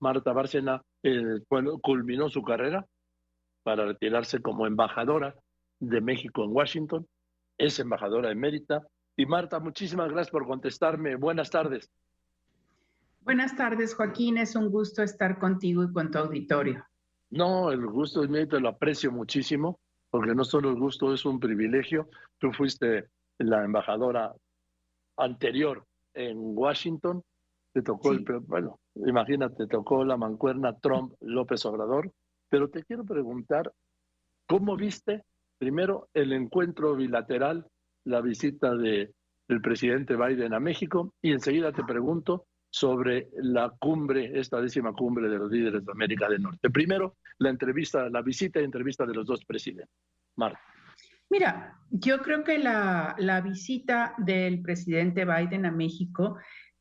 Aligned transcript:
Marta 0.00 0.32
Bárcena 0.32 0.82
eh, 1.02 1.42
culminó 1.82 2.28
su 2.28 2.42
carrera 2.42 2.86
para 3.62 3.86
retirarse 3.86 4.40
como 4.40 4.66
embajadora 4.66 5.34
de 5.80 6.00
México 6.00 6.44
en 6.44 6.52
Washington. 6.52 7.06
Es 7.58 7.78
embajadora 7.78 8.30
emérita. 8.30 8.86
Y 9.16 9.26
Marta, 9.26 9.58
muchísimas 9.58 10.08
gracias 10.10 10.30
por 10.30 10.46
contestarme. 10.46 11.16
Buenas 11.16 11.50
tardes. 11.50 11.90
Buenas 13.20 13.56
tardes, 13.56 13.94
Joaquín. 13.94 14.38
Es 14.38 14.54
un 14.56 14.70
gusto 14.70 15.02
estar 15.02 15.38
contigo 15.38 15.84
y 15.84 15.92
con 15.92 16.10
tu 16.10 16.18
auditorio. 16.18 16.84
No, 17.30 17.70
el 17.70 17.86
gusto 17.86 18.22
es 18.22 18.30
mío 18.30 18.48
te 18.48 18.60
lo 18.60 18.70
aprecio 18.70 19.12
muchísimo, 19.12 19.80
porque 20.08 20.34
no 20.34 20.44
solo 20.44 20.70
el 20.70 20.76
gusto 20.76 21.12
es 21.12 21.26
un 21.26 21.38
privilegio. 21.38 22.08
Tú 22.38 22.52
fuiste 22.52 23.08
la 23.38 23.64
embajadora 23.64 24.32
anterior 25.16 25.84
en 26.14 26.38
Washington, 26.56 27.22
te 27.72 27.82
tocó 27.82 28.12
el, 28.12 28.24
bueno, 28.46 28.80
imagínate, 29.06 29.66
tocó 29.66 30.04
la 30.04 30.16
mancuerna 30.16 30.78
Trump 30.78 31.14
López 31.20 31.64
Obrador, 31.66 32.12
pero 32.48 32.68
te 32.68 32.82
quiero 32.84 33.04
preguntar, 33.04 33.72
¿cómo 34.46 34.76
viste 34.76 35.24
primero 35.58 36.08
el 36.14 36.32
encuentro 36.32 36.94
bilateral, 36.96 37.66
la 38.04 38.20
visita 38.20 38.74
de, 38.74 39.12
presidente 39.62 40.16
Biden 40.16 40.54
a 40.54 40.60
México? 40.60 41.14
Y 41.22 41.32
enseguida 41.32 41.72
te 41.72 41.84
pregunto 41.84 42.46
sobre 42.70 43.28
la 43.36 43.70
cumbre, 43.78 44.38
esta 44.38 44.60
décima 44.60 44.92
cumbre 44.92 45.28
de 45.28 45.38
los 45.38 45.50
líderes 45.50 45.84
de 45.84 45.92
América 45.92 46.28
del 46.28 46.42
Norte. 46.42 46.70
Primero, 46.70 47.16
la 47.38 47.50
entrevista, 47.50 48.08
la 48.10 48.22
visita 48.22 48.60
y 48.60 48.64
entrevista 48.64 49.06
de 49.06 49.14
los 49.14 49.26
dos 49.26 49.44
presidentes. 49.44 49.94
Marta. 50.36 50.60
Mira, 51.30 51.78
yo 51.90 52.18
creo 52.20 52.42
que 52.42 52.58
la, 52.58 53.14
la 53.18 53.40
visita 53.40 54.14
del 54.18 54.62
presidente 54.62 55.26
Biden 55.26 55.66
a 55.66 55.70
México 55.70 56.38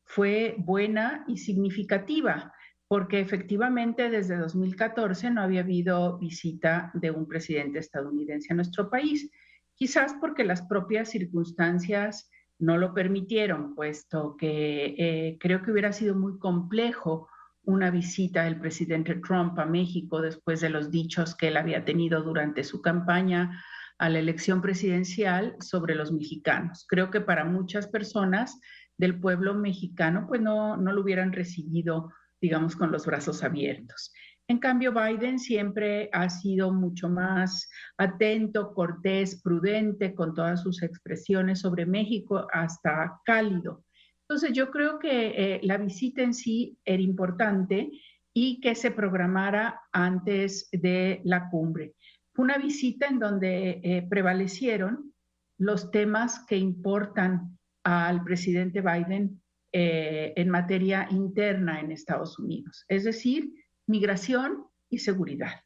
fue 0.08 0.56
buena 0.58 1.26
y 1.28 1.38
significativa, 1.38 2.54
porque 2.88 3.20
efectivamente 3.20 4.10
desde 4.10 4.38
2014 4.38 5.30
no 5.30 5.42
había 5.42 5.60
habido 5.60 6.18
visita 6.18 6.90
de 6.94 7.12
un 7.12 7.28
presidente 7.28 7.80
estadounidense 7.80 8.54
a 8.54 8.56
nuestro 8.56 8.90
país, 8.90 9.30
quizás 9.76 10.16
porque 10.20 10.46
las 10.46 10.62
propias 10.62 11.10
circunstancias 11.10 12.30
no 12.58 12.78
lo 12.78 12.94
permitieron, 12.94 13.76
puesto 13.76 14.36
que 14.38 14.96
eh, 14.98 15.38
creo 15.40 15.62
que 15.62 15.72
hubiera 15.72 15.92
sido 15.92 16.16
muy 16.16 16.40
complejo 16.40 17.28
una 17.64 17.92
visita 17.92 18.44
del 18.44 18.60
presidente 18.60 19.16
Trump 19.16 19.60
a 19.60 19.66
México 19.66 20.22
después 20.22 20.62
de 20.62 20.70
los 20.70 20.90
dichos 20.90 21.36
que 21.36 21.50
él 21.50 21.58
había 21.58 21.84
tenido 21.84 22.24
durante 22.24 22.64
su 22.64 22.82
campaña 22.82 23.62
a 24.00 24.10
la 24.10 24.20
elección 24.20 24.62
presidencial 24.62 25.58
sobre 25.60 25.96
los 25.96 26.14
mexicanos. 26.14 26.86
Creo 26.88 27.12
que 27.12 27.20
para 27.20 27.44
muchas 27.44 27.88
personas 27.88 28.58
del 28.98 29.20
pueblo 29.20 29.54
mexicano, 29.54 30.26
pues 30.28 30.42
no, 30.42 30.78
no 30.78 30.92
lo 30.92 31.02
hubieran 31.02 31.34
recibido, 31.34 32.12
digamos, 32.42 32.76
con 32.76 32.92
los 32.92 33.06
brazos 33.06 33.44
abiertos. 33.44 34.12
En 34.50 34.60
cambio, 34.60 34.94
Biden 34.94 35.40
siempre 35.40 36.10
ha 36.14 36.30
sido 36.30 36.72
mucho 36.72 37.10
más 37.10 37.70
atento, 37.98 38.74
cortés, 38.74 39.42
prudente 39.42 40.16
con 40.16 40.34
todas 40.34 40.62
sus 40.62 40.82
expresiones 40.84 41.60
sobre 41.60 41.86
México, 41.86 42.48
hasta 42.54 43.20
cálido. 43.26 43.84
Entonces, 44.22 44.54
yo 44.54 44.72
creo 44.72 45.00
que 45.00 45.28
eh, 45.36 45.60
la 45.64 45.78
visita 45.78 46.22
en 46.22 46.34
sí 46.34 46.78
era 46.86 47.02
importante 47.02 47.92
y 48.34 48.62
que 48.62 48.76
se 48.76 48.92
programara 48.92 49.82
antes 49.92 50.70
de 50.72 51.22
la 51.26 51.50
cumbre. 51.50 51.96
Fue 52.34 52.46
una 52.46 52.58
visita 52.58 53.08
en 53.08 53.20
donde 53.20 53.82
eh, 53.84 54.08
prevalecieron 54.10 55.14
los 55.58 55.92
temas 55.92 56.46
que 56.46 56.56
importan 56.56 57.58
al 57.88 58.22
presidente 58.22 58.82
Biden 58.82 59.42
eh, 59.72 60.34
en 60.36 60.50
materia 60.50 61.08
interna 61.10 61.80
en 61.80 61.94
Estados 61.94 62.38
Unidos, 62.38 62.84
es 62.90 63.06
decir, 63.06 63.54
migración 63.86 64.66
y 64.90 64.98
seguridad. 64.98 65.62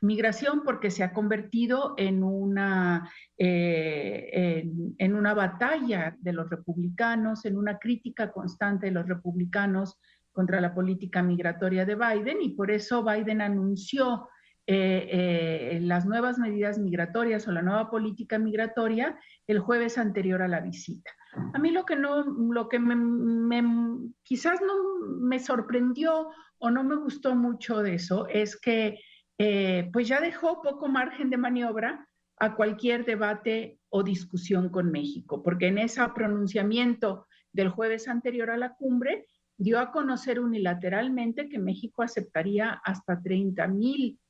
Migración 0.00 0.62
porque 0.64 0.90
se 0.90 1.04
ha 1.04 1.12
convertido 1.12 1.94
en 1.98 2.24
una, 2.24 3.08
eh, 3.38 4.64
en, 4.98 5.14
una 5.14 5.34
batalla 5.34 6.16
de 6.18 6.32
los 6.32 6.50
republicanos, 6.50 7.44
en 7.44 7.56
una 7.56 7.78
crítica 7.78 8.32
constante 8.32 8.86
de 8.86 8.92
los 8.92 9.06
republicanos 9.06 10.00
contra 10.32 10.60
la 10.60 10.74
política 10.74 11.22
migratoria 11.22 11.84
de 11.84 11.94
Biden 11.94 12.42
y 12.42 12.56
por 12.56 12.72
eso 12.72 13.04
Biden 13.04 13.40
anunció 13.40 14.26
eh, 14.72 15.08
eh, 15.10 15.80
las 15.80 16.06
nuevas 16.06 16.38
medidas 16.38 16.78
migratorias 16.78 17.48
o 17.48 17.50
la 17.50 17.60
nueva 17.60 17.90
política 17.90 18.38
migratoria 18.38 19.18
el 19.48 19.58
jueves 19.58 19.98
anterior 19.98 20.42
a 20.42 20.46
la 20.46 20.60
visita. 20.60 21.10
A 21.54 21.58
mí 21.58 21.72
lo 21.72 21.84
que 21.84 21.96
no, 21.96 22.22
lo 22.22 22.68
que 22.68 22.78
me, 22.78 23.64
quizás 24.22 24.60
no 24.60 25.08
me 25.18 25.40
sorprendió 25.40 26.28
o 26.58 26.70
no 26.70 26.84
me 26.84 26.94
gustó 26.94 27.34
mucho 27.34 27.82
de 27.82 27.94
eso 27.94 28.28
es 28.28 28.60
que 28.60 29.00
eh, 29.38 29.90
pues 29.92 30.06
ya 30.06 30.20
dejó 30.20 30.62
poco 30.62 30.86
margen 30.86 31.30
de 31.30 31.36
maniobra 31.36 32.06
a 32.36 32.54
cualquier 32.54 33.04
debate 33.04 33.80
o 33.88 34.04
discusión 34.04 34.68
con 34.68 34.92
México, 34.92 35.42
porque 35.42 35.66
en 35.66 35.78
ese 35.78 36.00
pronunciamiento 36.14 37.26
del 37.52 37.70
jueves 37.70 38.06
anterior 38.06 38.50
a 38.50 38.56
la 38.56 38.74
cumbre 38.74 39.26
dio 39.56 39.80
a 39.80 39.90
conocer 39.90 40.38
unilateralmente 40.38 41.48
que 41.48 41.58
México 41.58 42.02
aceptaría 42.02 42.80
hasta 42.84 43.20
30 43.20 43.66
mil 43.66 44.20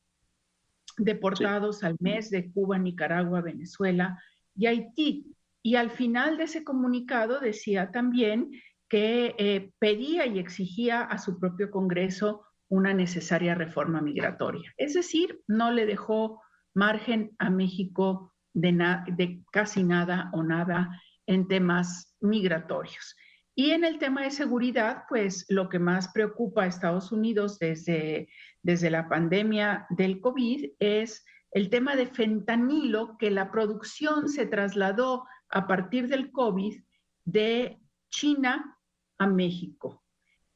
deportados 1.04 1.82
al 1.82 1.96
mes 2.00 2.30
de 2.30 2.50
Cuba, 2.52 2.78
Nicaragua, 2.78 3.40
Venezuela 3.40 4.18
y 4.54 4.66
Haití. 4.66 5.34
Y 5.62 5.76
al 5.76 5.90
final 5.90 6.36
de 6.36 6.44
ese 6.44 6.64
comunicado 6.64 7.40
decía 7.40 7.90
también 7.90 8.50
que 8.88 9.34
eh, 9.38 9.72
pedía 9.78 10.26
y 10.26 10.38
exigía 10.38 11.02
a 11.02 11.18
su 11.18 11.38
propio 11.38 11.70
Congreso 11.70 12.44
una 12.68 12.94
necesaria 12.94 13.54
reforma 13.54 14.00
migratoria. 14.00 14.72
Es 14.76 14.94
decir, 14.94 15.40
no 15.46 15.70
le 15.70 15.86
dejó 15.86 16.40
margen 16.74 17.32
a 17.38 17.50
México 17.50 18.32
de, 18.52 18.72
de 19.16 19.42
casi 19.52 19.82
nada 19.82 20.30
o 20.32 20.42
nada 20.42 21.00
en 21.26 21.46
temas 21.46 22.16
migratorios. 22.20 23.16
Y 23.60 23.72
en 23.72 23.84
el 23.84 23.98
tema 23.98 24.22
de 24.22 24.30
seguridad, 24.30 25.04
pues 25.06 25.44
lo 25.50 25.68
que 25.68 25.78
más 25.78 26.08
preocupa 26.12 26.62
a 26.62 26.66
Estados 26.66 27.12
Unidos 27.12 27.58
desde 27.58 28.28
desde 28.62 28.90
la 28.90 29.08
pandemia 29.08 29.86
del 29.90 30.20
COVID 30.20 30.72
es 30.78 31.24
el 31.50 31.68
tema 31.68 31.96
de 31.96 32.06
fentanilo, 32.06 33.16
que 33.18 33.30
la 33.30 33.50
producción 33.50 34.28
se 34.28 34.46
trasladó 34.46 35.26
a 35.48 35.66
partir 35.66 36.08
del 36.08 36.30
COVID 36.30 36.80
de 37.26 37.78
China 38.10 38.78
a 39.18 39.26
México. 39.26 40.04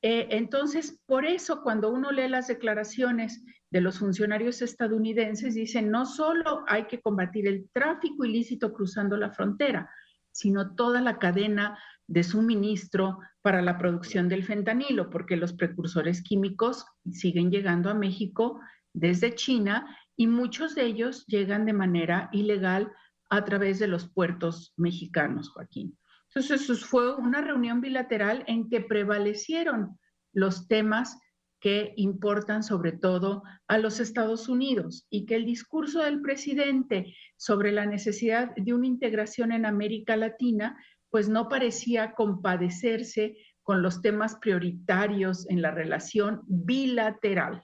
Eh, 0.03 0.29
entonces, 0.31 1.03
por 1.07 1.25
eso 1.25 1.63
cuando 1.63 1.91
uno 1.91 2.13
lee 2.13 2.29
las 2.29 2.47
declaraciones 2.47 3.45
de 3.71 3.81
los 3.81 3.99
funcionarios 3.99 4.63
estadounidenses, 4.63 5.55
dicen, 5.55 5.91
no 5.91 6.07
solo 6.07 6.65
hay 6.69 6.85
que 6.87 7.01
combatir 7.01 7.49
el 7.49 7.69
tráfico 7.73 8.25
ilícito 8.25 8.73
cruzando 8.73 9.17
la 9.17 9.31
frontera, 9.31 9.91
sino 10.31 10.75
toda 10.75 11.01
la 11.01 11.19
cadena 11.19 11.79
de 12.07 12.23
suministro 12.23 13.19
para 13.43 13.63
la 13.63 13.79
producción 13.79 14.29
del 14.29 14.45
fentanilo, 14.45 15.11
porque 15.11 15.37
los 15.37 15.53
precursores 15.53 16.23
químicos 16.23 16.87
siguen 17.11 17.51
llegando 17.51 17.91
a 17.91 17.95
México 17.95 18.61
desde 18.93 19.35
China 19.35 19.87
y 20.17 20.27
muchos 20.27 20.75
de 20.75 20.85
ellos 20.85 21.27
llegan 21.27 21.67
de 21.67 21.73
manera 21.73 22.29
ilegal 22.33 22.93
a 23.31 23.45
través 23.45 23.79
de 23.79 23.89
los 23.89 24.09
puertos 24.09 24.73
mexicanos, 24.77 25.51
Joaquín. 25.51 25.99
Entonces, 26.35 26.85
fue 26.85 27.15
una 27.15 27.41
reunión 27.41 27.81
bilateral 27.81 28.45
en 28.47 28.69
que 28.69 28.81
prevalecieron 28.81 29.99
los 30.33 30.67
temas 30.67 31.19
que 31.61 31.95
importan 31.97 32.63
sobre 32.63 32.93
todo 32.93 33.43
a 33.69 33.79
los 33.79 33.99
Estados 33.99 34.49
Unidos 34.49 35.07
y 35.09 35.25
que 35.25 35.37
el 35.37 35.47
discurso 35.47 36.03
del 36.03 36.21
presidente 36.21 37.15
sobre 37.37 37.73
la 37.73 37.87
necesidad 37.87 38.55
de 38.57 38.75
una 38.75 38.87
integración 38.87 39.51
en 39.51 39.65
América 39.65 40.17
Latina 40.17 40.77
pues 41.15 41.29
no 41.29 41.49
parecía 41.49 42.13
compadecerse 42.13 43.37
con 43.63 43.83
los 43.83 44.03
temas 44.03 44.35
prioritarios 44.41 45.49
en 45.49 45.63
la 45.63 45.71
relación 45.71 46.43
bilateral. 46.49 47.63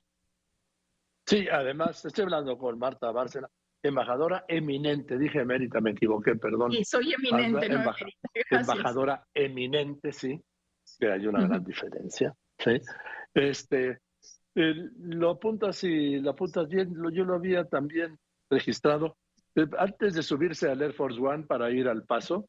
Sí, 1.27 1.49
además, 1.49 2.05
estoy 2.05 2.23
hablando 2.23 2.57
con 2.57 2.79
Marta 2.79 3.11
Bárcena, 3.11 3.51
embajadora 3.83 4.45
eminente, 4.47 5.19
dije 5.19 5.41
emérita, 5.41 5.81
me 5.81 5.91
equivoqué, 5.91 6.37
perdón. 6.37 6.71
Sí, 6.71 6.85
soy 6.85 7.13
eminente, 7.13 7.69
no 7.71 7.93
Embajadora 8.51 9.27
eminente, 9.35 10.13
sí, 10.13 10.41
que 11.01 11.11
hay 11.11 11.27
una 11.27 11.45
gran 11.45 11.65
diferencia. 11.65 12.33
¿sí? 12.57 12.81
Este, 13.35 13.99
lo 14.55 15.31
apuntas 15.31 15.83
y 15.83 16.21
lo 16.21 16.31
apuntas 16.31 16.69
bien, 16.69 16.95
yo 17.13 17.25
lo 17.25 17.35
había 17.35 17.65
también 17.65 18.17
registrado. 18.49 19.17
Eh, 19.57 19.67
antes 19.77 20.15
de 20.15 20.23
subirse 20.23 20.71
al 20.71 20.83
Air 20.83 20.93
Force 20.93 21.21
One 21.21 21.47
para 21.49 21.69
ir 21.73 21.89
al 21.89 22.05
paso, 22.05 22.49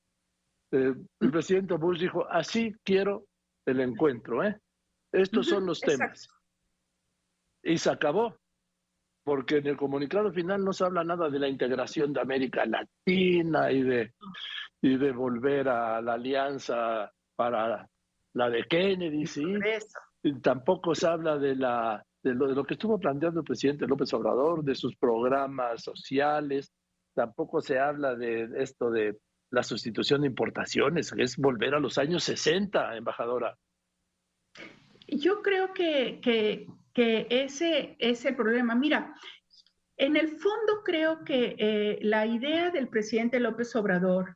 eh, 0.72 0.94
el 1.20 1.32
presidente 1.32 1.76
Bush 1.76 2.00
dijo, 2.00 2.28
así 2.30 2.74
quiero 2.84 3.26
el 3.66 3.80
encuentro, 3.82 4.44
¿eh? 4.44 4.60
Estos 5.12 5.48
son 5.48 5.66
los 5.66 5.82
temas. 5.82 6.30
Y 7.64 7.78
se 7.78 7.90
acabó, 7.92 8.38
porque 9.24 9.58
en 9.58 9.68
el 9.68 9.78
comunicado 9.78 10.32
final 10.32 10.64
no 10.64 10.72
se 10.72 10.86
habla 10.86 11.04
nada 11.04 11.30
de 11.30 11.40
la 11.40 11.50
integración 11.50 12.14
de 12.14 12.22
América 12.22 12.66
Latina 12.66 13.72
y 13.72 13.84
de, 13.84 14.14
y 14.82 14.98
de 14.98 15.12
volver 15.12 15.68
a 15.68 16.02
la 16.02 16.14
alianza 16.14 17.12
para 17.36 17.88
la 18.34 18.50
de 18.50 18.64
Kennedy, 18.64 19.26
¿sí? 19.26 19.44
tampoco 20.42 20.96
se 20.96 21.08
habla 21.08 21.38
de, 21.38 21.56
la, 21.56 22.04
de 22.24 22.34
lo, 22.34 22.48
de 22.48 22.56
lo 22.56 22.64
que 22.64 22.76
estuvo 22.76 22.98
planteando 22.98 23.42
el 23.42 23.46
presidente 23.46 23.88
López 23.88 24.14
Obrador, 24.14 24.64
de 24.64 24.76
sus 24.76 24.96
programas 24.96 25.84
sociales, 25.84 26.72
tampoco 27.14 27.60
se 27.60 27.78
habla 27.78 28.16
de 28.16 28.50
esto 28.56 28.90
de 28.90 29.18
la 29.52 29.64
sustitución 29.64 30.22
de 30.22 30.28
importaciones, 30.28 31.14
es 31.18 31.38
volver 31.38 31.76
a 31.76 31.80
los 31.80 31.98
años 31.98 32.24
60, 32.24 32.96
embajadora. 32.96 33.58
Yo 35.08 35.42
creo 35.42 35.74
que, 35.74 36.20
que, 36.22 36.68
que 36.94 37.28
ese 37.30 37.96
es 38.00 38.26
el 38.26 38.36
problema. 38.36 38.76
Mira, 38.76 39.14
en 39.98 40.16
el 40.16 40.30
fondo 40.30 40.82
creo 40.84 41.24
que 41.24 41.56
eh, 41.60 42.00
la 42.02 42.26
idea 42.26 42.72
del 42.72 42.88
presidente 42.88 43.40
López 43.40 43.76
Obrador, 43.76 44.36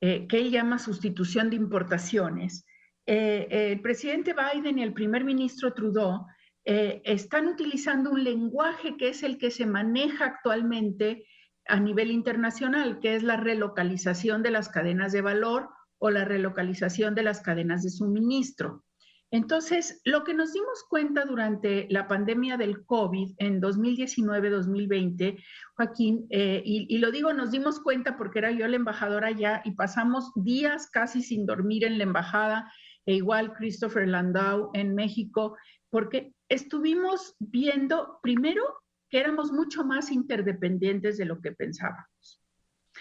eh, 0.00 0.26
que 0.26 0.38
él 0.38 0.50
llama 0.50 0.78
sustitución 0.78 1.48
de 1.48 1.56
importaciones, 1.56 2.66
eh, 3.06 3.46
el 3.50 3.80
presidente 3.80 4.34
Biden 4.34 4.78
y 4.78 4.82
el 4.82 4.92
primer 4.92 5.24
ministro 5.24 5.72
Trudeau 5.72 6.26
están 6.68 7.46
utilizando 7.46 8.10
un 8.10 8.24
lenguaje 8.24 8.96
que 8.96 9.10
es 9.10 9.22
el 9.22 9.38
que 9.38 9.52
se 9.52 9.66
maneja 9.66 10.24
actualmente 10.24 11.24
a 11.68 11.80
nivel 11.80 12.10
internacional, 12.10 13.00
que 13.00 13.16
es 13.16 13.22
la 13.22 13.36
relocalización 13.36 14.42
de 14.42 14.50
las 14.50 14.68
cadenas 14.68 15.12
de 15.12 15.22
valor 15.22 15.68
o 15.98 16.10
la 16.10 16.24
relocalización 16.24 17.14
de 17.14 17.22
las 17.22 17.40
cadenas 17.40 17.82
de 17.82 17.90
suministro. 17.90 18.84
Entonces, 19.32 20.00
lo 20.04 20.22
que 20.22 20.34
nos 20.34 20.52
dimos 20.52 20.84
cuenta 20.88 21.24
durante 21.24 21.88
la 21.90 22.06
pandemia 22.06 22.56
del 22.56 22.84
COVID 22.86 23.34
en 23.38 23.60
2019-2020, 23.60 25.42
Joaquín, 25.74 26.26
eh, 26.30 26.62
y, 26.64 26.96
lo 26.98 27.10
digo, 27.10 27.32
nos 27.32 27.50
dimos 27.50 27.80
cuenta 27.80 28.16
porque 28.16 28.38
era 28.38 28.52
yo 28.52 28.68
la 28.68 28.76
embajadora 28.76 29.28
allá 29.28 29.62
y 29.64 29.72
pasamos 29.72 30.30
días 30.36 30.88
casi 30.90 31.22
sin 31.22 31.44
dormir 31.44 31.84
en 31.84 31.98
la 31.98 32.04
embajada, 32.04 32.72
e 33.04 33.14
igual 33.14 33.52
Christopher 33.54 34.06
Landau 34.06 34.70
en 34.74 34.94
México, 34.94 35.56
porque 35.90 36.32
estuvimos 36.48 37.34
viendo 37.40 38.18
primero 38.22 38.62
que 39.08 39.18
éramos 39.18 39.52
mucho 39.52 39.84
más 39.84 40.10
interdependientes 40.10 41.16
de 41.16 41.24
lo 41.24 41.40
que 41.40 41.52
pensábamos. 41.52 42.42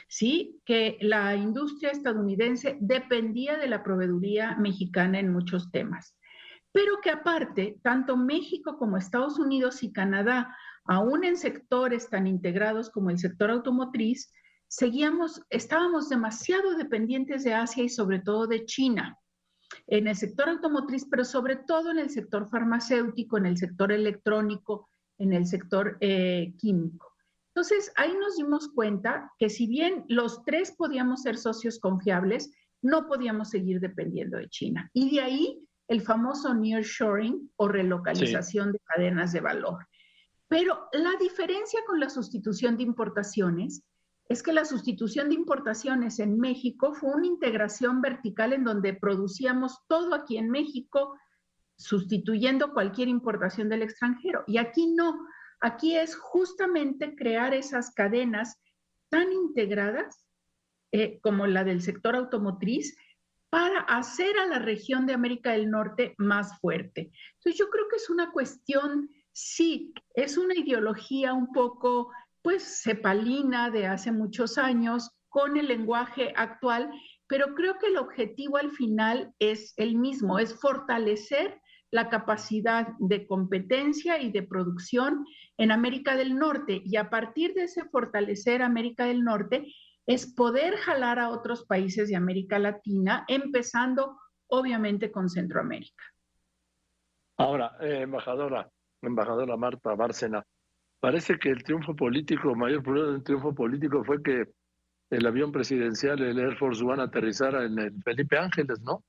Sí, 0.07 0.61
que 0.65 0.97
la 1.01 1.35
industria 1.35 1.91
estadounidense 1.91 2.77
dependía 2.81 3.57
de 3.57 3.67
la 3.67 3.83
proveeduría 3.83 4.55
mexicana 4.57 5.19
en 5.19 5.31
muchos 5.31 5.71
temas, 5.71 6.17
pero 6.71 6.99
que 7.01 7.09
aparte, 7.09 7.79
tanto 7.81 8.17
México 8.17 8.77
como 8.77 8.97
Estados 8.97 9.39
Unidos 9.39 9.83
y 9.83 9.93
Canadá, 9.93 10.55
aún 10.85 11.23
en 11.23 11.37
sectores 11.37 12.09
tan 12.09 12.27
integrados 12.27 12.89
como 12.89 13.09
el 13.09 13.17
sector 13.17 13.49
automotriz, 13.49 14.33
seguíamos, 14.67 15.41
estábamos 15.49 16.09
demasiado 16.09 16.75
dependientes 16.75 17.43
de 17.43 17.53
Asia 17.53 17.83
y 17.83 17.89
sobre 17.89 18.19
todo 18.19 18.47
de 18.47 18.65
China 18.65 19.17
en 19.87 20.07
el 20.07 20.15
sector 20.15 20.49
automotriz, 20.49 21.07
pero 21.09 21.25
sobre 21.25 21.55
todo 21.55 21.91
en 21.91 21.99
el 21.99 22.09
sector 22.09 22.49
farmacéutico, 22.49 23.37
en 23.37 23.45
el 23.45 23.57
sector 23.57 23.91
electrónico, 23.91 24.89
en 25.17 25.33
el 25.33 25.45
sector 25.45 25.97
eh, 26.01 26.53
químico. 26.57 27.13
Entonces, 27.55 27.91
ahí 27.95 28.13
nos 28.19 28.35
dimos 28.35 28.69
cuenta 28.69 29.31
que 29.39 29.49
si 29.49 29.65
bien 29.65 30.03
los 30.09 30.43
tres 30.43 30.73
podíamos 30.77 31.21
ser 31.21 31.37
socios 31.37 31.79
confiables, 31.79 32.51
no 32.81 33.07
podíamos 33.07 33.49
seguir 33.49 33.79
dependiendo 33.79 34.37
de 34.37 34.49
China. 34.49 34.89
Y 34.93 35.15
de 35.15 35.21
ahí 35.21 35.67
el 35.87 36.01
famoso 36.01 36.53
nearshoring 36.53 37.51
o 37.55 37.67
relocalización 37.67 38.71
de 38.71 38.79
cadenas 38.79 39.31
de 39.31 39.41
valor. 39.41 39.87
Pero 40.47 40.87
la 40.93 41.11
diferencia 41.19 41.79
con 41.87 41.99
la 41.99 42.09
sustitución 42.09 42.77
de 42.77 42.83
importaciones 42.83 43.83
es 44.27 44.41
que 44.41 44.53
la 44.53 44.65
sustitución 44.65 45.29
de 45.29 45.35
importaciones 45.35 46.19
en 46.19 46.39
México 46.39 46.93
fue 46.93 47.11
una 47.13 47.27
integración 47.27 48.01
vertical 48.01 48.53
en 48.53 48.63
donde 48.63 48.93
producíamos 48.93 49.79
todo 49.87 50.15
aquí 50.15 50.37
en 50.37 50.49
México, 50.49 51.15
sustituyendo 51.77 52.73
cualquier 52.73 53.07
importación 53.07 53.69
del 53.69 53.81
extranjero. 53.81 54.43
Y 54.47 54.57
aquí 54.57 54.87
no, 54.87 55.27
aquí 55.59 55.95
es 55.95 56.15
justamente 56.15 57.15
crear 57.15 57.53
esas 57.53 57.91
cadenas 57.91 58.59
tan 59.09 59.31
integradas 59.31 60.25
eh, 60.91 61.19
como 61.21 61.47
la 61.47 61.63
del 61.63 61.81
sector 61.81 62.15
automotriz 62.15 62.97
para 63.49 63.79
hacer 63.81 64.37
a 64.37 64.47
la 64.47 64.59
región 64.59 65.05
de 65.05 65.13
América 65.13 65.51
del 65.51 65.69
Norte 65.69 66.13
más 66.17 66.59
fuerte. 66.59 67.11
Entonces 67.35 67.57
yo 67.57 67.69
creo 67.69 67.87
que 67.89 67.97
es 67.97 68.09
una 68.09 68.31
cuestión, 68.31 69.09
sí, 69.31 69.93
es 70.13 70.37
una 70.37 70.55
ideología 70.55 71.33
un 71.33 71.51
poco 71.51 72.11
pues 72.41 72.81
cepalina 72.83 73.71
de 73.71 73.87
hace 73.87 74.11
muchos 74.11 74.57
años 74.57 75.09
con 75.29 75.57
el 75.57 75.67
lenguaje 75.67 76.31
actual, 76.35 76.91
pero 77.27 77.55
creo 77.55 77.77
que 77.79 77.87
el 77.87 77.97
objetivo 77.97 78.57
al 78.57 78.71
final 78.71 79.33
es 79.39 79.73
el 79.77 79.95
mismo, 79.95 80.37
es 80.37 80.59
fortalecer 80.59 81.59
la 81.95 82.09
capacidad 82.09 82.89
de 82.99 83.25
competencia 83.25 84.21
y 84.21 84.29
de 84.29 84.43
producción 84.43 85.25
en 85.57 85.71
América 85.71 86.17
del 86.17 86.35
Norte. 86.35 86.81
Y 86.83 86.97
a 86.97 87.09
partir 87.09 87.53
de 87.53 87.63
ese 87.63 87.85
fortalecer 87.85 88.61
América 88.61 89.05
del 89.05 89.23
Norte, 89.23 89.73
es 90.05 90.27
poder 90.27 90.75
jalar 90.75 91.19
a 91.19 91.29
otros 91.29 91.65
países 91.65 92.09
de 92.09 92.17
América 92.17 92.59
Latina, 92.59 93.23
empezando 93.29 94.19
obviamente 94.47 95.09
con 95.09 95.29
Centroamérica. 95.29 96.03
Ahora, 97.37 97.77
eh, 97.79 98.01
embajadora, 98.01 98.69
embajadora 99.01 99.55
Marta 99.55 99.95
Bárcena, 99.95 100.43
parece 100.99 101.39
que 101.39 101.49
el 101.49 101.63
triunfo 101.63 101.95
político, 101.95 102.55
mayor 102.55 102.83
problema 102.83 103.13
del 103.13 103.23
triunfo 103.23 103.55
político 103.55 104.03
fue 104.03 104.21
que 104.21 104.51
el 105.11 105.25
avión 105.25 105.53
presidencial, 105.53 106.21
el 106.21 106.39
Air 106.39 106.57
Force 106.57 106.83
One, 106.83 107.01
aterrizara 107.01 107.63
en 107.63 107.79
el 107.79 108.03
Felipe 108.03 108.37
Ángeles, 108.37 108.81
¿no? 108.81 109.01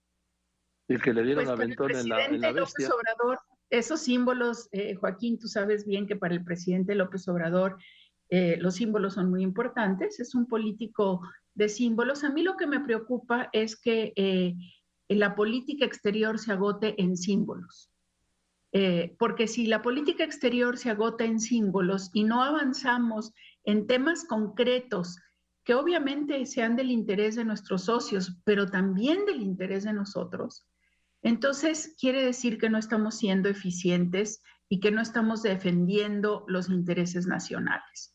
Y 0.88 0.98
que 0.98 1.12
le 1.12 1.22
dieron 1.22 1.44
pues 1.44 1.52
aventón 1.52 1.90
en 1.90 2.08
la, 2.08 2.24
en 2.26 2.40
la 2.40 2.52
bestia. 2.52 2.88
Obrador, 2.88 3.38
esos 3.70 4.00
símbolos, 4.00 4.68
eh, 4.72 4.94
Joaquín, 4.94 5.38
tú 5.38 5.48
sabes 5.48 5.84
bien 5.86 6.06
que 6.06 6.16
para 6.16 6.34
el 6.34 6.44
presidente 6.44 6.94
López 6.94 7.26
Obrador 7.28 7.76
eh, 8.28 8.56
los 8.60 8.76
símbolos 8.76 9.14
son 9.14 9.30
muy 9.30 9.42
importantes, 9.42 10.20
es 10.20 10.34
un 10.34 10.46
político 10.46 11.20
de 11.54 11.68
símbolos. 11.68 12.22
A 12.24 12.30
mí 12.30 12.42
lo 12.42 12.56
que 12.56 12.66
me 12.66 12.80
preocupa 12.80 13.48
es 13.52 13.80
que 13.80 14.12
eh, 14.16 14.54
la 15.08 15.34
política 15.34 15.84
exterior 15.84 16.38
se 16.38 16.52
agote 16.52 17.00
en 17.00 17.16
símbolos. 17.16 17.90
porque 19.18 19.46
si 19.46 19.66
la 19.66 19.80
política 19.80 20.22
exterior 20.22 20.76
se 20.76 20.90
agota 20.90 21.24
en 21.24 21.40
símbolos 21.40 22.10
y 22.12 22.24
no 22.24 22.42
avanzamos 22.42 23.32
en 23.64 23.86
temas 23.86 24.24
concretos 24.24 25.16
que 25.64 25.74
obviamente 25.74 26.46
sean 26.46 26.76
del 26.76 26.90
interés 26.90 27.34
de 27.34 27.44
nuestros 27.44 27.84
socios, 27.84 28.38
pero 28.44 28.66
también 28.66 29.24
del 29.26 29.42
interés 29.42 29.84
de 29.84 29.92
nosotros, 29.92 30.64
entonces, 31.26 31.96
quiere 31.99 32.25
decir 32.25 32.56
que 32.56 32.70
no 32.70 32.78
estamos 32.78 33.19
siendo 33.19 33.49
eficientes 33.49 34.44
y 34.69 34.78
que 34.78 34.93
no 34.93 35.02
estamos 35.02 35.43
defendiendo 35.43 36.44
los 36.46 36.68
intereses 36.68 37.26
nacionales. 37.26 38.14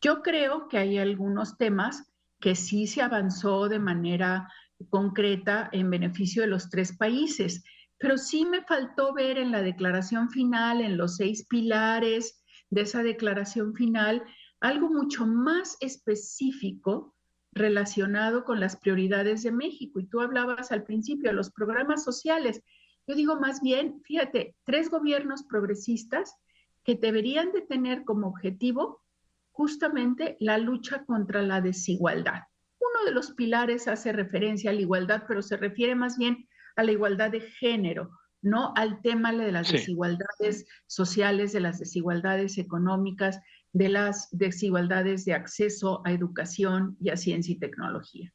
Yo 0.00 0.22
creo 0.22 0.66
que 0.66 0.78
hay 0.78 0.96
algunos 0.96 1.58
temas 1.58 2.10
que 2.40 2.54
sí 2.54 2.86
se 2.86 3.02
avanzó 3.02 3.68
de 3.68 3.78
manera 3.78 4.50
concreta 4.88 5.68
en 5.70 5.90
beneficio 5.90 6.40
de 6.40 6.48
los 6.48 6.70
tres 6.70 6.96
países, 6.96 7.62
pero 7.98 8.16
sí 8.16 8.46
me 8.46 8.62
faltó 8.62 9.12
ver 9.12 9.36
en 9.36 9.52
la 9.52 9.60
declaración 9.60 10.30
final, 10.30 10.80
en 10.80 10.96
los 10.96 11.16
seis 11.16 11.46
pilares 11.46 12.42
de 12.70 12.80
esa 12.80 13.02
declaración 13.02 13.74
final, 13.74 14.24
algo 14.62 14.88
mucho 14.88 15.26
más 15.26 15.76
específico 15.80 17.14
relacionado 17.56 18.44
con 18.44 18.60
las 18.60 18.76
prioridades 18.76 19.42
de 19.42 19.50
México. 19.50 19.98
Y 19.98 20.06
tú 20.06 20.20
hablabas 20.20 20.70
al 20.70 20.84
principio 20.84 21.30
de 21.30 21.36
los 21.36 21.50
programas 21.50 22.04
sociales. 22.04 22.62
Yo 23.06 23.14
digo 23.14 23.40
más 23.40 23.60
bien, 23.62 24.00
fíjate, 24.04 24.54
tres 24.64 24.90
gobiernos 24.90 25.42
progresistas 25.44 26.36
que 26.84 26.94
deberían 26.94 27.52
de 27.52 27.62
tener 27.62 28.04
como 28.04 28.28
objetivo 28.28 29.02
justamente 29.50 30.36
la 30.38 30.58
lucha 30.58 31.04
contra 31.04 31.42
la 31.42 31.60
desigualdad. 31.60 32.42
Uno 32.78 33.04
de 33.06 33.12
los 33.12 33.32
pilares 33.32 33.88
hace 33.88 34.12
referencia 34.12 34.70
a 34.70 34.74
la 34.74 34.82
igualdad, 34.82 35.24
pero 35.26 35.42
se 35.42 35.56
refiere 35.56 35.94
más 35.94 36.18
bien 36.18 36.46
a 36.76 36.84
la 36.84 36.92
igualdad 36.92 37.30
de 37.30 37.40
género, 37.40 38.10
no 38.42 38.74
al 38.76 39.00
tema 39.00 39.32
de 39.32 39.50
las 39.50 39.72
desigualdades 39.72 40.66
sociales, 40.86 41.52
de 41.52 41.60
las 41.60 41.78
desigualdades 41.78 42.58
económicas, 42.58 43.40
de 43.76 43.90
las 43.90 44.30
desigualdades 44.30 45.26
de 45.26 45.34
acceso 45.34 46.00
a 46.06 46.10
educación 46.10 46.96
y 46.98 47.10
a 47.10 47.16
ciencia 47.18 47.52
y 47.52 47.58
tecnología. 47.58 48.32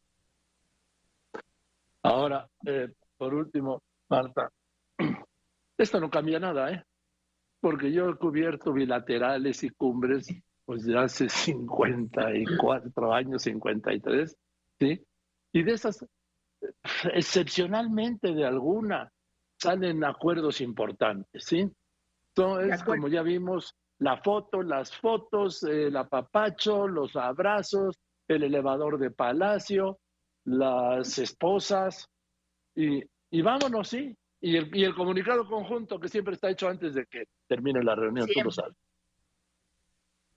Ahora, 2.03 2.48
eh, 2.63 2.93
por 3.17 3.33
último, 3.33 3.81
Marta, 4.07 4.51
esto 5.79 6.00
no 6.00 6.12
cambia 6.12 6.39
nada, 6.39 6.71
¿eh? 6.71 6.83
Porque 7.60 7.91
yo 7.91 8.10
he 8.10 8.15
cubierto 8.17 8.71
bilaterales 8.71 9.63
y 9.63 9.71
cumbres 9.71 10.27
pues 10.63 10.86
de 10.86 11.00
hace 11.00 11.27
54 11.29 13.12
años, 13.12 13.41
53, 13.41 14.38
¿sí? 14.79 15.03
Y 15.53 15.63
de 15.63 15.71
esas, 15.71 16.05
excepcionalmente 17.15 18.31
de 18.31 18.45
alguna, 18.45 19.12
salen 19.57 20.03
acuerdos 20.03 20.62
importantes, 20.62 21.45
¿sí? 21.45 21.67
Entonces, 22.36 22.83
como 22.83 23.07
ya 23.07 23.24
vimos, 23.24 23.75
la 24.01 24.17
foto, 24.17 24.63
las 24.63 24.96
fotos, 24.98 25.62
el 25.62 25.96
apapacho, 25.96 26.88
los 26.88 27.15
abrazos, 27.15 28.00
el 28.27 28.43
elevador 28.43 28.98
de 28.98 29.12
palacio, 29.12 30.00
las 30.46 31.20
esposas, 31.20 32.10
y, 32.74 33.03
vámonos, 33.43 33.89
sí, 33.89 34.17
y 34.39 34.58
el, 34.58 34.75
y 34.75 34.86
el 34.86 34.96
comunicado 34.96 35.48
conjunto 35.48 36.00
que 36.00 36.10
siempre 36.10 36.34
está 36.34 36.50
hecho 36.50 36.67
antes 36.67 36.96
de 36.96 37.05
que 37.05 37.25
termine 37.48 37.84
la 37.84 37.93
reunión, 37.93 38.27
tú 38.34 38.41
lo 38.43 38.50
sabes. 38.50 38.75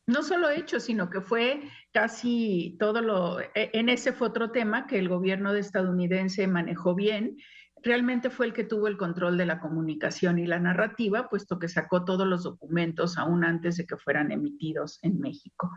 No 0.06 0.22
solo 0.22 0.50
hecho, 0.50 0.78
sino 0.78 1.08
que 1.08 1.22
fue 1.22 1.62
casi 1.90 2.76
todo 2.78 3.00
lo, 3.00 3.40
e, 3.40 3.48
en 3.54 3.88
ese 3.88 4.12
fue 4.12 4.28
otro 4.28 4.50
tema 4.50 4.86
que 4.86 4.98
el 4.98 5.08
gobierno 5.08 5.54
de 5.54 5.60
estadounidense 5.60 6.46
manejó 6.46 6.94
bien, 6.94 7.38
realmente 7.84 8.30
fue 8.30 8.46
el 8.46 8.52
que 8.52 8.64
tuvo 8.64 8.88
el 8.88 8.96
control 8.96 9.36
de 9.36 9.46
la 9.46 9.60
comunicación 9.60 10.38
y 10.38 10.46
la 10.46 10.58
narrativa, 10.58 11.28
puesto 11.28 11.58
que 11.58 11.68
sacó 11.68 12.04
todos 12.04 12.26
los 12.26 12.42
documentos 12.42 13.18
aún 13.18 13.44
antes 13.44 13.76
de 13.76 13.86
que 13.86 13.96
fueran 13.96 14.32
emitidos 14.32 14.98
en 15.02 15.20
México. 15.20 15.70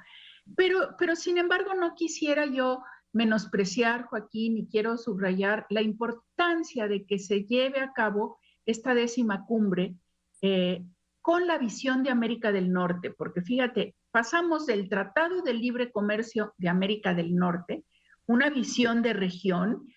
Pero, 0.56 0.96
pero 0.98 1.16
sin 1.16 1.38
embargo, 1.38 1.74
no 1.74 1.94
quisiera 1.96 2.46
yo 2.46 2.82
menospreciar, 3.12 4.06
Joaquín, 4.06 4.58
y 4.58 4.68
quiero 4.68 4.98
subrayar 4.98 5.66
la 5.70 5.82
importancia 5.82 6.88
de 6.88 7.06
que 7.06 7.20
se 7.20 7.44
lleve 7.44 7.80
a 7.80 7.92
cabo 7.94 8.40
esta 8.66 8.94
décima 8.94 9.46
cumbre 9.46 9.96
eh, 10.42 10.86
con 11.22 11.46
la 11.46 11.58
visión 11.58 12.04
de 12.04 12.10
América 12.10 12.52
del 12.52 12.72
Norte, 12.72 13.12
porque 13.12 13.42
fíjate, 13.42 13.96
pasamos 14.12 14.66
del 14.66 14.88
Tratado 14.88 15.42
de 15.42 15.54
Libre 15.54 15.92
Comercio 15.92 16.54
de 16.58 16.70
América 16.70 17.14
del 17.14 17.36
Norte, 17.36 17.84
una 18.26 18.50
visión 18.50 19.02
de 19.02 19.14
región, 19.14 19.88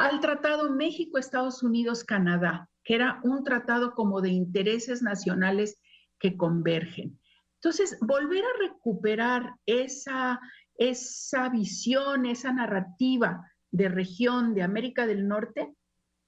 al 0.00 0.20
Tratado 0.20 0.70
México-Estados 0.70 1.62
Unidos-Canadá, 1.62 2.70
que 2.84 2.94
era 2.94 3.20
un 3.22 3.44
tratado 3.44 3.94
como 3.94 4.22
de 4.22 4.30
intereses 4.30 5.02
nacionales 5.02 5.78
que 6.18 6.38
convergen. 6.38 7.20
Entonces, 7.56 7.98
volver 8.00 8.42
a 8.42 8.58
recuperar 8.58 9.56
esa, 9.66 10.40
esa 10.76 11.50
visión, 11.50 12.24
esa 12.24 12.50
narrativa 12.50 13.46
de 13.70 13.90
región 13.90 14.54
de 14.54 14.62
América 14.62 15.06
del 15.06 15.28
Norte 15.28 15.74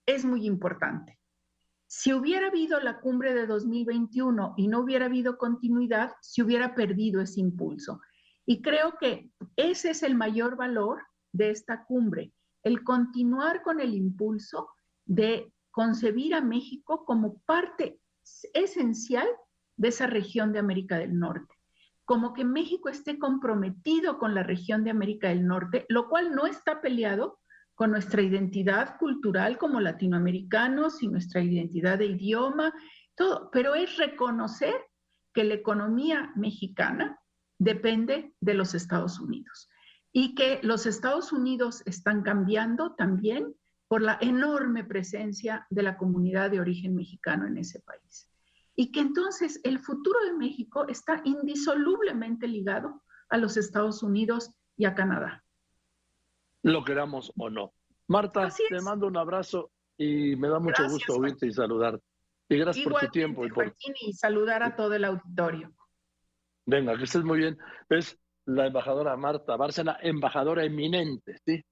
es 0.05 0.27
muy 0.27 0.45
importante. 0.45 1.19
Si 1.87 2.13
hubiera 2.13 2.49
habido 2.49 2.79
la 2.79 3.01
cumbre 3.01 3.33
de 3.33 3.47
2021 3.47 4.55
y 4.59 4.69
no 4.69 4.81
hubiera 4.81 5.07
habido 5.07 5.39
continuidad, 5.39 6.13
se 6.21 6.43
hubiera 6.43 6.75
perdido 6.75 7.23
ese 7.23 7.41
impulso. 7.41 8.03
Y 8.45 8.61
creo 8.61 8.99
que 9.01 9.31
ese 9.57 9.91
es 9.91 10.03
el 10.03 10.15
mayor 10.15 10.57
valor 10.57 11.03
de 11.33 11.51
esta 11.51 11.85
cumbre, 11.85 12.33
el 12.63 12.85
continuar 12.85 13.63
con 13.63 13.81
el 13.81 13.95
impulso 13.95 14.71
de 15.05 15.53
concebir 15.71 16.35
a 16.35 16.41
México 16.41 17.05
como 17.05 17.41
parte 17.41 18.01
esencial 18.55 19.27
de 19.77 19.89
esa 19.89 20.07
región 20.07 20.53
de 20.53 20.59
América 20.59 20.99
del 20.99 21.19
Norte. 21.19 21.55
Como 22.05 22.35
que 22.35 22.45
México 22.45 22.89
esté 22.89 23.19
comprometido 23.19 24.19
con 24.19 24.35
la 24.35 24.43
región 24.43 24.85
de 24.85 24.91
América 24.91 25.29
del 25.29 25.47
Norte, 25.47 25.87
lo 25.89 26.09
cual 26.09 26.35
no 26.35 26.47
está 26.47 26.81
peleado 26.81 27.41
con 27.75 27.91
nuestra 27.91 28.23
identidad 28.23 28.99
cultural 28.99 29.59
como 29.59 29.81
latinoamericanos 29.81 31.03
y 31.03 31.09
nuestra 31.09 31.41
identidad 31.41 31.99
de 31.99 32.07
idioma, 32.07 32.73
todo, 33.17 33.51
pero 33.51 33.75
es 33.75 33.97
reconocer 33.97 34.75
que 35.33 35.45
la 35.45 35.55
economía 35.55 36.33
mexicana 36.37 37.19
depende 37.59 38.35
de 38.41 38.55
los 38.55 38.75
Estados 38.75 39.19
Unidos 39.19 39.69
y 40.13 40.35
que 40.35 40.61
los 40.63 40.87
Estados 40.87 41.33
Unidos 41.33 41.83
están 41.87 42.23
cambiando 42.23 42.95
también 42.95 43.55
por 43.89 44.03
la 44.03 44.19
enorme 44.21 44.85
presencia 44.85 45.67
de 45.71 45.83
la 45.83 45.97
comunidad 45.97 46.51
de 46.51 46.61
origen 46.61 46.95
mexicano 46.95 47.47
en 47.47 47.59
ese 47.59 47.81
país 47.81 48.29
y 48.75 48.91
que 48.91 49.01
entonces 49.01 49.61
el 49.65 49.79
futuro 49.81 50.19
de 50.25 50.33
México 50.35 50.87
está 50.89 51.21
indisolublemente 51.25 52.49
ligado 52.49 53.03
a 53.29 53.39
los 53.39 53.57
Estados 53.57 54.03
Unidos 54.03 54.51
y 54.77 54.87
a 54.87 54.95
Canadá. 54.95 55.45
Lo 56.63 56.85
queramos 56.85 57.33
o 57.37 57.51
no. 57.51 57.73
Marta, 58.09 58.49
te 58.69 58.81
mando 58.81 59.07
un 59.07 59.17
abrazo 59.17 59.71
y 59.97 60.37
me 60.37 60.49
da 60.49 60.59
mucho 60.59 60.89
gusto 60.89 61.15
oírte 61.15 61.47
y 61.47 61.53
saludarte. 61.53 62.05
Y 62.49 62.59
gracias 62.59 62.87
por 62.87 63.01
tu 63.01 63.09
tiempo. 63.09 63.47
Y, 63.47 63.51
por... 63.51 63.75
y 64.07 64.13
saludar 64.13 64.63
a 64.63 64.77
todo 64.77 64.95
el 64.95 65.05
auditorio. 65.05 65.73
Venga, 66.67 66.97
que 66.97 67.05
estés 67.05 67.25
muy 67.25 67.39
bien. 67.39 67.59
Es 67.89 68.19
la 68.47 68.67
embajadora 68.67 69.17
Marta 69.17 69.57
Bárcena, 69.57 69.99
embajadora 70.03 70.65
eminente, 70.65 71.39
¿sí? 71.45 71.63